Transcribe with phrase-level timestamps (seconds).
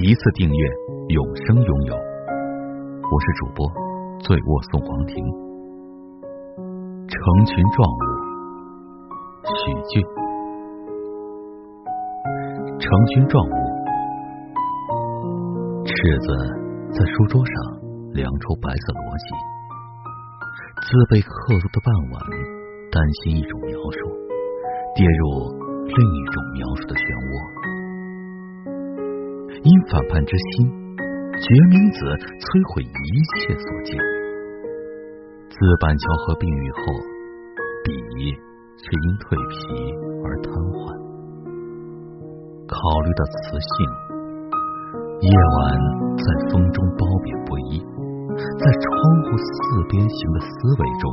[0.00, 0.68] 一次订阅，
[1.08, 1.92] 永生拥有。
[1.92, 3.66] 我是主播
[4.20, 5.12] 醉卧送黄庭，
[7.08, 8.06] 成群壮物，
[9.42, 9.98] 许俊。
[12.78, 13.58] 成群壮物，
[15.84, 16.26] 赤子
[16.92, 17.52] 在书桌上
[18.12, 19.34] 量出白色逻辑，
[20.78, 22.22] 自被刻度的傍晚，
[22.92, 24.14] 担心一种描述，
[24.94, 25.58] 跌入
[25.90, 27.67] 另一种描述的漩涡。
[29.64, 30.70] 因反叛之心，
[31.34, 31.98] 决明子
[32.38, 33.98] 摧毁一切所见。
[35.50, 36.82] 自板桥和病愈后，
[37.82, 37.90] 笔
[38.78, 39.56] 却因蜕皮
[40.22, 40.94] 而瘫痪。
[42.70, 43.74] 考虑到雌性，
[45.26, 45.58] 夜晚
[46.14, 47.82] 在风中褒贬不一，
[48.38, 48.86] 在窗
[49.26, 49.50] 户四
[49.90, 51.04] 边形的思维中，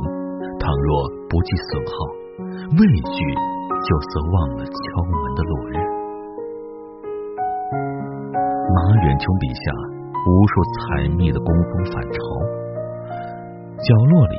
[0.62, 1.94] 倘若不计损耗，
[2.78, 3.18] 畏惧
[3.82, 5.95] 就似忘了敲门的落日。
[8.76, 9.72] 马远琼笔下
[10.28, 12.20] 无数采蜜的工蜂返巢，
[13.80, 14.36] 角落里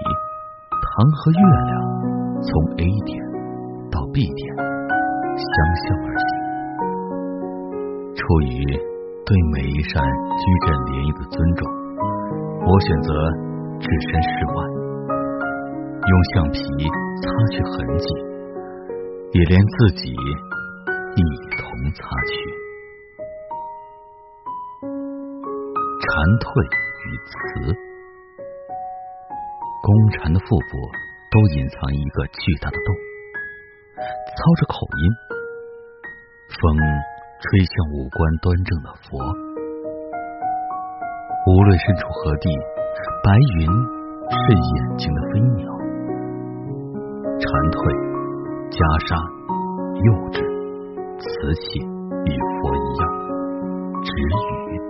[0.70, 1.74] 糖和月亮
[2.46, 3.18] 从 A 点
[3.90, 5.50] 到 B 点相
[5.82, 6.30] 向而行。
[8.14, 8.78] 出于
[9.26, 11.66] 对每一扇矩阵涟漪的尊重，
[12.62, 13.10] 我选择
[13.82, 14.62] 置身事外，
[15.98, 16.62] 用橡皮
[17.26, 18.06] 擦去痕迹，
[19.34, 21.26] 也连自己一
[21.58, 21.66] 同
[21.98, 22.67] 擦去。
[26.18, 27.78] 蝉蜕与词，
[29.86, 29.86] 公
[30.18, 30.74] 蝉的腹部
[31.30, 32.90] 都隐藏一个巨大的洞，
[34.02, 35.02] 操着口音，
[36.58, 36.58] 风
[37.38, 39.14] 吹向五官端正的佛。
[41.46, 42.50] 无论身处何地，
[43.22, 43.70] 白云
[44.26, 45.70] 是眼睛的飞鸟，
[47.38, 47.46] 蝉
[47.78, 47.94] 蜕、
[48.74, 49.14] 袈裟、
[50.02, 50.42] 幼稚、
[51.22, 51.30] 瓷
[51.62, 51.78] 器
[52.26, 53.06] 与佛一样，
[54.02, 54.87] 止语。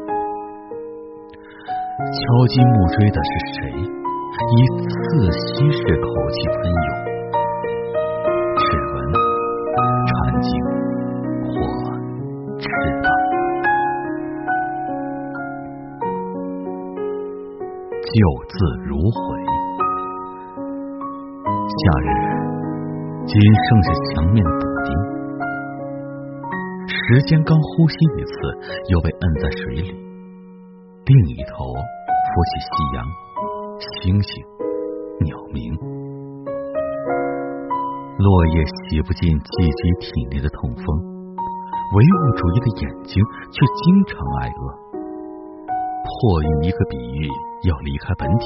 [2.07, 3.59] 敲击木锥的是谁？
[4.49, 4.53] 以
[4.87, 4.87] 刺
[5.31, 6.87] 吸式口气喷涌，
[8.55, 8.63] 齿
[8.93, 8.95] 纹、
[10.07, 10.49] 蝉颈
[11.43, 11.51] 或
[12.59, 12.65] 翅
[13.01, 13.05] 膀，
[18.03, 18.09] 旧
[18.47, 19.17] 字如悔。
[21.67, 22.07] 夏日
[23.25, 23.35] 仅
[23.67, 24.87] 剩下墙面的补丁，
[26.87, 28.31] 时间刚呼吸一次，
[28.89, 29.91] 又被摁在水里。
[31.05, 31.73] 另一头
[32.37, 33.01] 托起夕阳、
[33.81, 34.29] 星星、
[35.25, 35.73] 鸟鸣，
[38.19, 40.85] 落叶洗不尽寄居体内的痛风，
[41.95, 43.17] 唯物主义的眼睛
[43.49, 44.69] 却经常挨饿。
[46.05, 47.27] 迫于一个比喻
[47.67, 48.45] 要离开本体，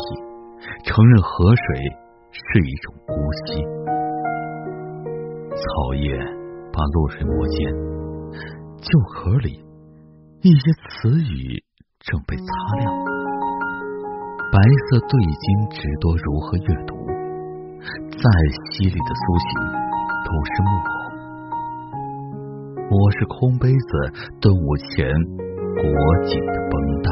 [0.85, 1.65] 承认河水
[2.31, 3.11] 是一种呼
[3.43, 3.61] 吸。
[5.51, 6.17] 草叶
[6.71, 7.73] 把露水磨尖，
[8.77, 9.61] 旧壳里
[10.43, 11.61] 一些词语。
[12.03, 12.43] 正被擦
[12.79, 12.91] 亮，
[14.51, 16.91] 白色对襟纸多如何阅读？
[18.11, 18.23] 再
[18.67, 19.47] 犀利的苏醒
[20.27, 20.91] 都是木偶。
[22.91, 25.07] 我是空杯子顿悟前
[25.79, 25.81] 裹
[26.27, 27.07] 紧的绷带。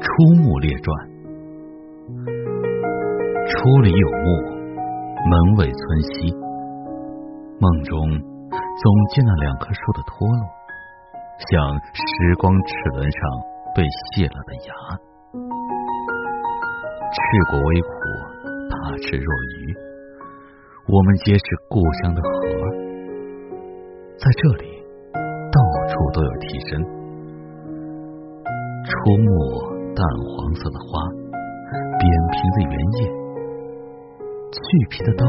[0.00, 0.08] 出
[0.40, 0.88] 木列传，
[3.44, 4.40] 出里有木，
[5.28, 6.32] 门尾村西。
[7.60, 10.40] 梦中总见那两棵树的脱落。
[11.52, 13.20] 像时光齿轮上
[13.78, 14.74] 被卸了的牙，
[17.14, 17.18] 赤
[17.48, 17.86] 果微苦，
[18.68, 18.74] 大
[19.06, 19.54] 智若愚。
[20.88, 22.28] 我们皆是故乡的河，
[24.18, 24.82] 在这里
[25.52, 26.82] 到处都有替身。
[28.82, 29.30] 出没
[29.94, 30.98] 淡黄色的花，
[32.00, 32.02] 扁
[32.32, 33.06] 平的圆叶，
[34.50, 34.58] 去
[34.90, 35.24] 皮的刀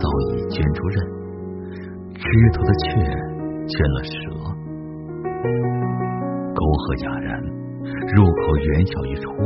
[0.00, 1.04] 早已卷出刃，
[2.14, 2.24] 枝
[2.54, 2.88] 头的雀
[3.68, 4.16] 卷了蛇。
[6.54, 7.28] 沟壑哑然，
[8.14, 9.40] 入口远小于出口，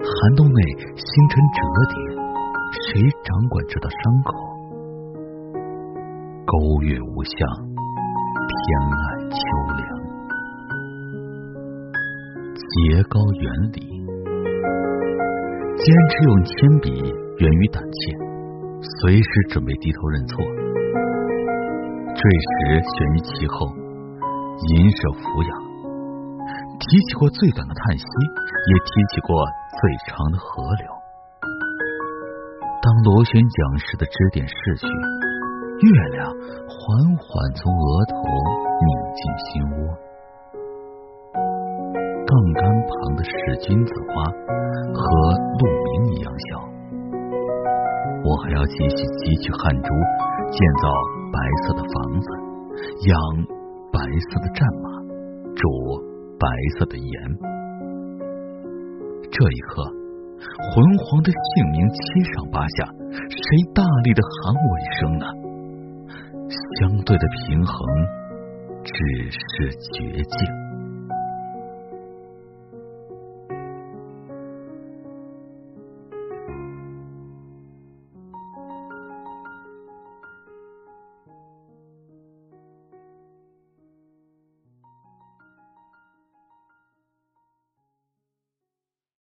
[0.00, 0.60] 寒冬内
[0.96, 1.58] 星辰折
[1.88, 1.94] 叠，
[2.72, 4.28] 谁掌管这道伤口？
[6.46, 6.52] 沟
[6.82, 7.36] 月无相，
[8.48, 8.56] 天
[8.88, 8.96] 籁
[9.28, 9.36] 秋
[9.76, 9.80] 凉。
[12.56, 13.78] 节高原里，
[15.76, 16.88] 坚持用铅笔
[17.38, 18.16] 源于胆怯，
[19.00, 20.44] 随时准备低头认错。
[22.14, 23.68] 坠石悬于其后。
[24.58, 25.50] 银舍抚养，
[26.78, 29.34] 提起过最短的叹息，也提起过
[29.76, 30.86] 最长的河流。
[32.80, 36.78] 当螺旋桨式的支点逝去，月亮缓
[37.18, 38.14] 缓从额头
[38.78, 38.88] 拧
[39.18, 39.90] 进心窝。
[42.24, 43.30] 杠杆旁的是
[43.60, 44.24] 君子花，
[44.94, 45.02] 和
[45.58, 46.62] 鹿鸣一样小。
[48.24, 49.88] 我还要继续汲取汗珠，
[50.50, 50.86] 建造
[51.32, 51.36] 白
[51.66, 52.26] 色的房子，
[53.10, 53.58] 养。
[53.90, 54.86] 白色的战马，
[55.56, 55.64] 煮
[56.38, 56.48] 白
[56.78, 57.38] 色的盐。
[59.30, 63.38] 这一刻，浑黄的姓名七上八下，谁
[63.74, 65.26] 大力的喊我一声呢？
[66.80, 67.76] 相对的平衡，
[68.84, 68.94] 只
[69.30, 70.38] 是绝境。